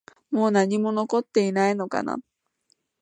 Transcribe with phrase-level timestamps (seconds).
[0.31, 2.17] もう何も残っていないのかな？